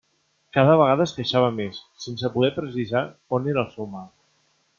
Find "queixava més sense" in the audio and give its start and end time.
1.17-2.33